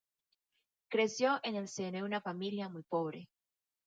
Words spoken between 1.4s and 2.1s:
en el seno de